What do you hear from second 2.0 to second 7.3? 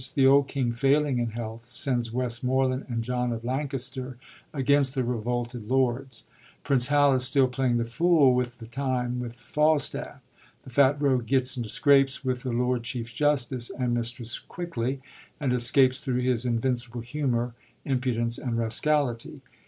Westmoreland and John of Lancaster against the revolted lords. Prince Hal is